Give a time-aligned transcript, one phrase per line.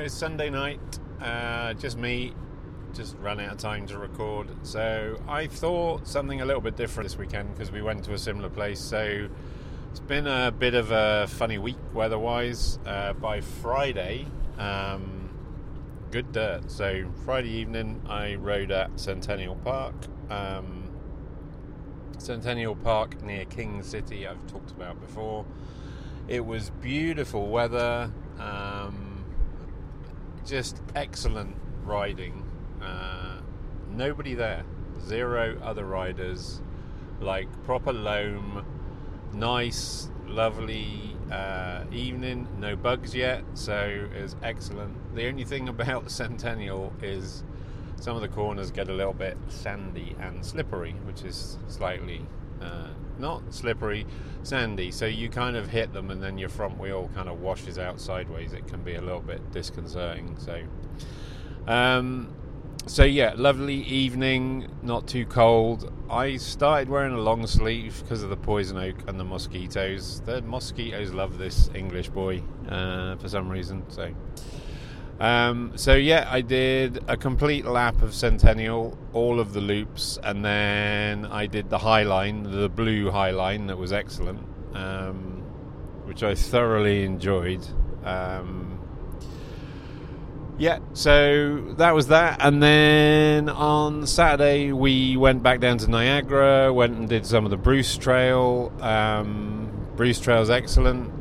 [0.00, 0.80] It's Sunday night,
[1.20, 2.32] uh, just me,
[2.94, 4.48] just ran out of time to record.
[4.62, 8.18] So I thought something a little bit different this weekend because we went to a
[8.18, 8.80] similar place.
[8.80, 9.28] So
[9.90, 12.78] it's been a bit of a funny week weather-wise.
[12.86, 14.26] Uh, by Friday,
[14.56, 15.28] um,
[16.10, 16.70] good dirt.
[16.70, 19.94] So Friday evening, I rode at Centennial Park.
[20.30, 20.90] Um,
[22.16, 25.44] Centennial Park near King City, I've talked about before.
[26.26, 28.10] It was beautiful weather.
[28.38, 29.09] Um,
[30.50, 31.54] just excellent
[31.84, 32.44] riding.
[32.82, 33.36] Uh,
[33.92, 34.64] nobody there,
[35.00, 36.60] zero other riders.
[37.20, 38.64] Like proper loam,
[39.32, 42.48] nice, lovely uh, evening.
[42.58, 45.14] No bugs yet, so it was excellent.
[45.14, 47.44] The only thing about the Centennial is
[48.00, 52.26] some of the corners get a little bit sandy and slippery, which is slightly
[52.60, 52.88] uh,
[53.20, 54.06] not slippery,
[54.42, 54.90] sandy.
[54.90, 58.00] So you kind of hit them, and then your front wheel kind of washes out
[58.00, 58.52] sideways.
[58.52, 60.36] It can be a little bit disconcerting.
[60.38, 60.62] So,
[61.66, 62.34] um,
[62.86, 65.92] so yeah, lovely evening, not too cold.
[66.10, 70.22] I started wearing a long sleeve because of the poison oak and the mosquitoes.
[70.22, 73.84] The mosquitoes love this English boy uh, for some reason.
[73.90, 74.12] So.
[75.20, 80.42] Um, so yeah, I did a complete lap of Centennial, all of the loops, and
[80.42, 84.40] then I did the High Line, the blue High Line, that was excellent,
[84.74, 85.42] um,
[86.04, 87.66] which I thoroughly enjoyed.
[88.02, 88.80] Um,
[90.56, 96.72] yeah, so that was that, and then on Saturday we went back down to Niagara,
[96.72, 98.72] went and did some of the Bruce Trail.
[98.80, 101.12] Um, Bruce Trail's excellent.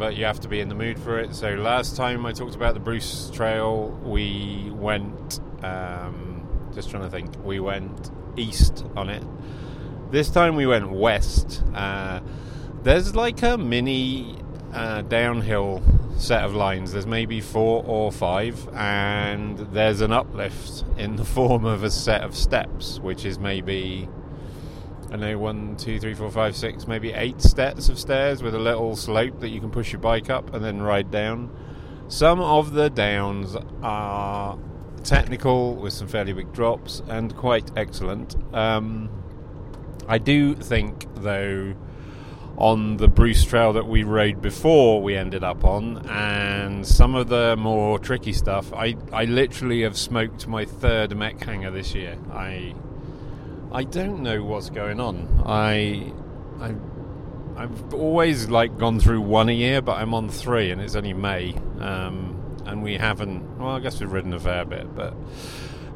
[0.00, 1.34] But you have to be in the mood for it.
[1.34, 5.40] So last time I talked about the Bruce Trail, we went.
[5.62, 7.34] Um, just trying to think.
[7.44, 9.22] We went east on it.
[10.10, 11.62] This time we went west.
[11.74, 12.20] Uh,
[12.82, 14.38] there's like a mini
[14.72, 15.82] uh, downhill
[16.16, 16.92] set of lines.
[16.92, 22.22] There's maybe four or five, and there's an uplift in the form of a set
[22.22, 24.08] of steps, which is maybe
[25.10, 28.58] I know one, two, three, four, five, six, maybe eight steps of stairs with a
[28.58, 31.50] little slope that you can push your bike up and then ride down.
[32.08, 34.58] Some of the downs are
[35.02, 38.36] technical with some fairly big drops and quite excellent.
[38.54, 39.10] Um,
[40.06, 41.74] I do think, though,
[42.56, 47.28] on the Bruce Trail that we rode before we ended up on, and some of
[47.28, 52.18] the more tricky stuff, I, I literally have smoked my third mech hanger this year.
[52.32, 52.74] I
[53.72, 55.42] I don't know what's going on.
[55.46, 56.12] I,
[56.60, 56.74] I,
[57.56, 61.12] I've always like gone through one a year, but I'm on three, and it's only
[61.12, 63.58] May, um, and we haven't.
[63.58, 65.14] Well, I guess we've ridden a fair bit, but.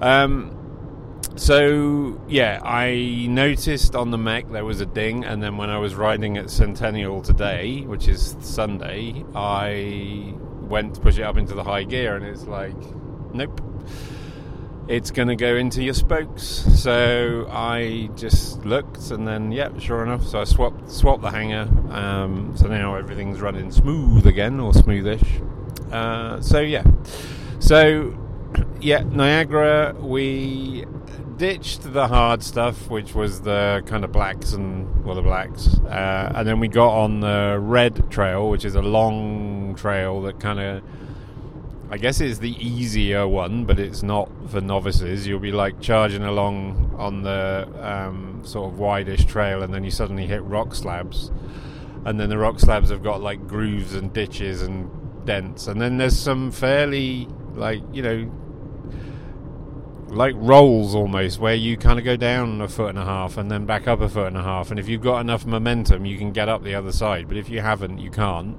[0.00, 0.60] Um,
[1.36, 5.78] so yeah, I noticed on the mech there was a ding, and then when I
[5.78, 11.54] was riding at Centennial today, which is Sunday, I went to push it up into
[11.54, 12.76] the high gear, and it's like,
[13.32, 13.73] nope
[14.88, 16.42] it's going to go into your spokes.
[16.44, 20.26] So I just looked, and then, yeah, sure enough.
[20.26, 21.68] So I swapped swapped the hanger.
[21.90, 25.92] Um, so now everything's running smooth again, or smoothish.
[25.92, 26.84] Uh, so yeah,
[27.60, 28.16] so
[28.80, 29.94] yeah, Niagara.
[29.98, 30.84] We
[31.36, 36.32] ditched the hard stuff, which was the kind of blacks and well, the blacks, uh,
[36.34, 40.60] and then we got on the red trail, which is a long trail that kind
[40.60, 40.82] of
[41.90, 45.26] I guess it's the easier one, but it's not for novices.
[45.26, 49.90] You'll be like charging along on the um, sort of widest trail, and then you
[49.90, 51.30] suddenly hit rock slabs,
[52.04, 54.90] and then the rock slabs have got like grooves and ditches and
[55.26, 58.30] dents, and then there's some fairly like you know
[60.08, 63.50] like rolls almost where you kind of go down a foot and a half and
[63.50, 64.70] then back up a foot and a half.
[64.70, 67.26] And if you've got enough momentum you can get up the other side.
[67.26, 68.56] But if you haven't you can't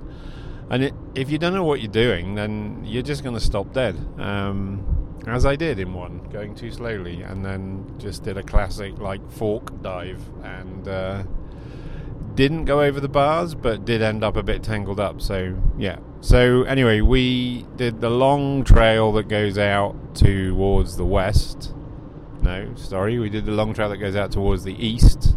[0.70, 3.74] and it, if you don't know what you're doing, then you're just going to stop
[3.74, 3.95] dead.
[4.18, 8.98] Um, as I did in one, going too slowly, and then just did a classic
[9.00, 11.24] like fork dive, and uh,
[12.36, 15.22] didn't go over the bars, but did end up a bit tangled up.
[15.22, 16.00] So yeah.
[16.22, 21.74] So anyway, we did the long trail that goes out towards the west.
[22.42, 25.36] No, sorry, we did the long trail that goes out towards the east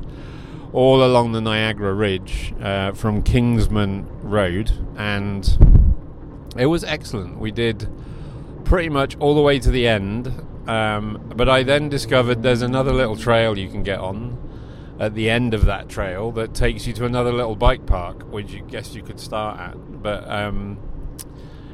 [0.73, 5.59] all along the Niagara Ridge uh, from Kingsman Road, and
[6.57, 7.39] it was excellent.
[7.39, 7.89] We did
[8.65, 10.29] pretty much all the way to the end,
[10.69, 14.37] um, but I then discovered there's another little trail you can get on
[15.01, 18.53] at the end of that trail that takes you to another little bike park, which
[18.53, 20.03] you guess you could start at.
[20.03, 20.79] But um,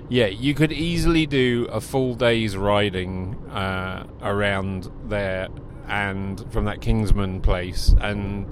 [0.08, 5.48] yeah, you could easily do a full day's riding uh, around there
[5.88, 8.46] and from that Kingsman place and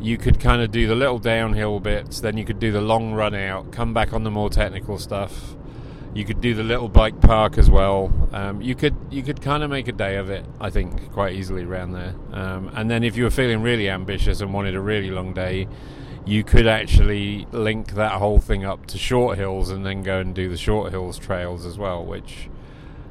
[0.00, 3.12] you could kind of do the little downhill bits, then you could do the long
[3.12, 5.54] run out, come back on the more technical stuff.
[6.14, 8.12] You could do the little bike park as well.
[8.32, 11.34] Um, you could you could kind of make a day of it, I think, quite
[11.34, 12.14] easily around there.
[12.32, 15.68] Um, and then if you were feeling really ambitious and wanted a really long day,
[16.24, 20.34] you could actually link that whole thing up to short hills and then go and
[20.34, 22.48] do the short hills trails as well, which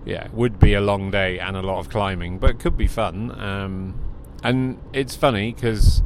[0.06, 3.32] yeah would be a long day and a lot of climbing, but could be fun.
[3.40, 4.00] Um,
[4.44, 6.02] and it's funny because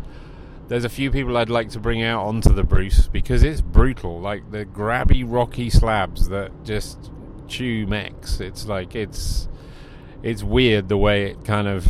[0.71, 4.21] there's a few people I'd like to bring out onto the Bruce because it's brutal.
[4.21, 7.11] Like the grabby, rocky slabs that just
[7.49, 8.39] chew mechs.
[8.39, 9.49] It's like it's
[10.23, 11.85] it's weird the way it kind of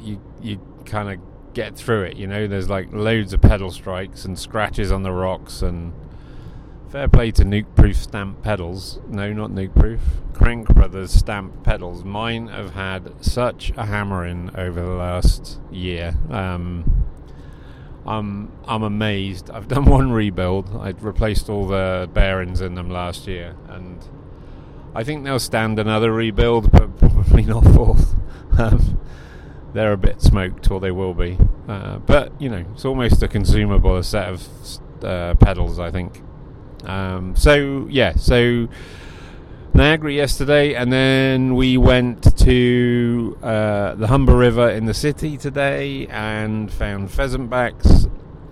[0.00, 2.16] you you kind of get through it.
[2.16, 5.92] You know, there's like loads of pedal strikes and scratches on the rocks and.
[6.88, 8.98] Fair play to Nukeproof stamp pedals.
[9.06, 10.00] No, not Nukeproof.
[10.32, 12.02] Crank Brothers stamp pedals.
[12.02, 16.14] Mine have had such a hammering over the last year.
[16.30, 16.97] Um,
[18.08, 19.50] I'm I'm amazed.
[19.50, 20.74] I've done one rebuild.
[20.76, 24.04] I replaced all the bearings in them last year, and
[24.94, 28.14] I think they'll stand another rebuild, but probably not fourth.
[28.58, 28.98] Um,
[29.72, 31.38] they're a bit smoked, or they will be.
[31.68, 34.48] Uh, but you know, it's almost a consumable set of
[35.04, 36.20] uh, pedals, I think.
[36.82, 38.68] Um, so yeah, so
[39.78, 46.08] Niagara yesterday, and then we went to uh, the Humber River in the city today
[46.08, 48.08] and found pheasant backs,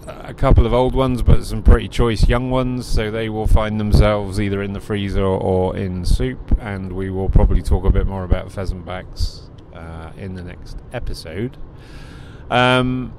[0.06, 2.86] a couple of old ones, but some pretty choice young ones.
[2.86, 7.28] So they will find themselves either in the freezer or in soup, and we will
[7.28, 11.56] probably talk a bit more about pheasant backs uh, in the next episode.
[12.50, 13.12] Um,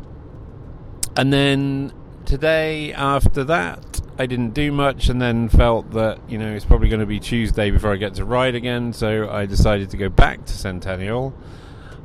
[1.17, 1.91] and then
[2.23, 6.89] today, after that, I didn't do much and then felt that, you know, it's probably
[6.89, 10.09] going to be Tuesday before I get to ride again, so I decided to go
[10.09, 11.35] back to Centennial.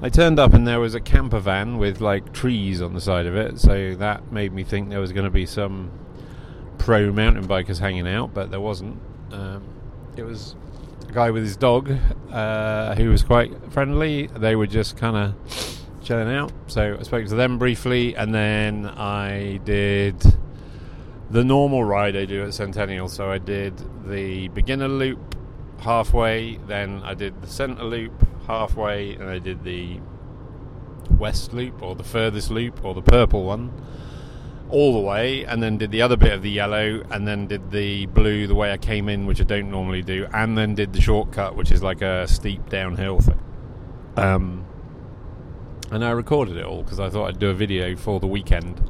[0.03, 3.25] I turned up and there was a camper van with like trees on the side
[3.25, 5.91] of it, so that made me think there was going to be some
[6.77, 9.01] pro mountain bikers hanging out, but there wasn't.
[9.31, 9.65] Um,
[10.17, 10.55] it was
[11.09, 11.91] a guy with his dog
[12.31, 14.27] uh, who was quite friendly.
[14.27, 18.87] They were just kind of chilling out, so I spoke to them briefly and then
[18.87, 20.21] I did
[21.33, 23.09] the normal ride I do at Centennial.
[23.09, 25.35] So I did the beginner loop
[25.81, 28.13] halfway, then I did the center loop
[28.47, 29.99] halfway, and I did the
[31.19, 33.73] west loop or the furthest loop or the purple one
[34.69, 37.71] all the way, and then did the other bit of the yellow, and then did
[37.71, 40.93] the blue the way I came in, which I don't normally do, and then did
[40.93, 43.41] the shortcut, which is like a steep downhill thing.
[44.17, 44.67] Um,
[45.91, 48.83] and I recorded it all because I thought I'd do a video for the weekend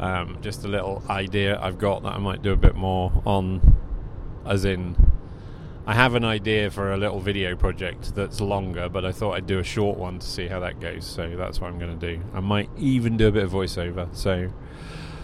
[0.00, 3.76] um, just a little idea I've got that I might do a bit more on,
[4.46, 4.96] as in,
[5.86, 9.46] I have an idea for a little video project that's longer, but I thought I'd
[9.46, 11.06] do a short one to see how that goes.
[11.06, 12.22] So that's what I'm going to do.
[12.34, 14.14] I might even do a bit of voiceover.
[14.14, 14.52] So,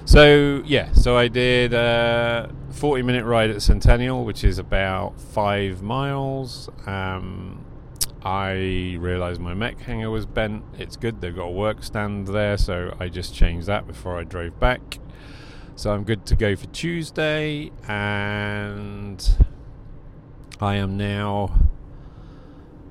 [0.04, 5.82] so yeah, so I did a 40 minute ride at Centennial, which is about five
[5.82, 6.68] miles.
[6.86, 7.65] Um,
[8.26, 10.64] I realised my mech hanger was bent.
[10.76, 14.24] It's good, they've got a work stand there, so I just changed that before I
[14.24, 14.98] drove back.
[15.76, 19.24] So I'm good to go for Tuesday, and
[20.60, 21.54] I am now.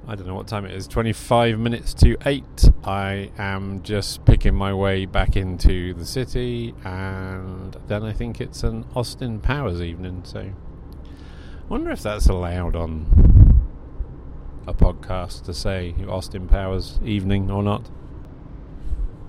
[0.07, 2.69] I don't know what time it is, 25 minutes to 8.
[2.85, 8.63] I am just picking my way back into the city, and then I think it's
[8.63, 10.39] an Austin Powers evening, so.
[10.39, 13.34] I wonder if that's allowed on
[14.67, 17.87] a podcast to say Austin Powers evening or not.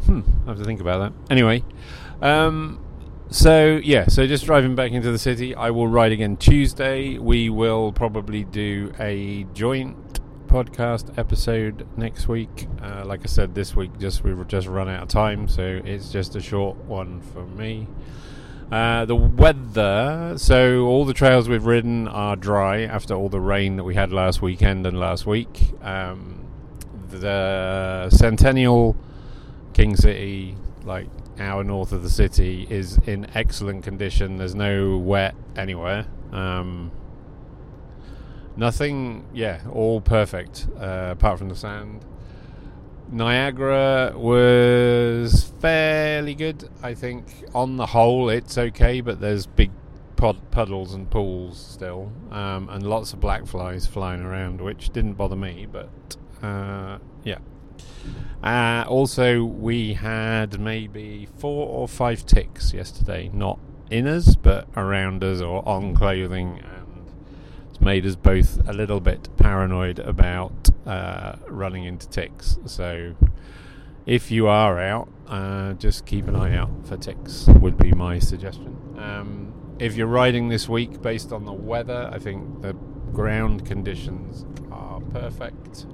[0.05, 1.31] Hmm, I have to think about that.
[1.31, 1.65] Anyway,
[2.23, 2.81] um,
[3.29, 5.55] so yeah, so just driving back into the city.
[5.55, 7.19] I will ride again Tuesday.
[7.19, 12.69] We will probably do a joint podcast episode next week.
[12.81, 16.11] Uh, like I said, this week just we've just run out of time, so it's
[16.11, 17.89] just a short one for me.
[18.71, 23.77] Uh, the weather, so all the trails we've ridden are dry after all the rain
[23.77, 25.73] that we had last weekend and last week.
[25.83, 26.49] Um,
[27.09, 28.97] the Centennial
[29.73, 31.07] King City, like
[31.39, 34.37] hour north of the city, is in excellent condition.
[34.37, 36.07] There's no wet anywhere.
[36.33, 36.91] Um,
[38.57, 42.05] nothing, yeah, all perfect uh, apart from the sand.
[43.11, 46.69] Niagara was fairly good.
[46.83, 49.71] I think on the whole it's okay, but there's big
[50.17, 55.15] pod- puddles and pools still, um, and lots of black flies flying around, which didn't
[55.15, 55.67] bother me.
[55.71, 57.39] But uh, yeah.
[58.43, 63.59] Uh, also, we had maybe four or five ticks yesterday, not
[63.91, 66.87] in us, but around us or on clothing and
[67.71, 72.59] it's made us both a little bit paranoid about uh, running into ticks.
[72.67, 73.15] So,
[74.07, 77.47] if you are out, uh, just keep an eye out for ticks.
[77.49, 78.77] Would be my suggestion.
[78.97, 82.73] Um, if you're riding this week, based on the weather, I think the
[83.13, 85.87] ground conditions are perfect.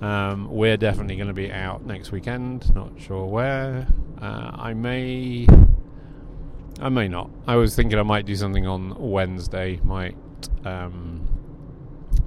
[0.00, 2.74] Um, we're definitely going to be out next weekend.
[2.74, 3.86] Not sure where.
[4.20, 5.46] Uh, I may.
[6.80, 7.30] I may not.
[7.46, 9.78] I was thinking I might do something on Wednesday.
[9.84, 10.16] Might
[10.64, 11.28] um,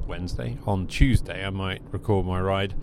[0.07, 1.45] Wednesday on Tuesday.
[1.45, 2.75] I might record my ride.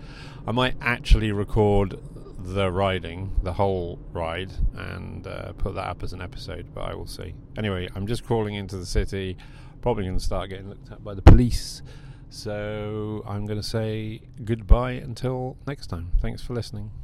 [0.47, 1.99] I might actually record
[2.39, 6.75] the riding, the whole ride, and uh, put that up as an episode.
[6.75, 7.35] But I will see.
[7.57, 9.37] Anyway, I'm just crawling into the city.
[9.81, 11.83] Probably going to start getting looked at by the police.
[12.31, 16.13] So I'm going to say goodbye until next time.
[16.21, 17.02] Thanks for listening.